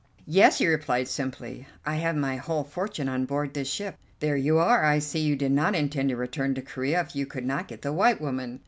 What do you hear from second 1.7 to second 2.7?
"I have my whole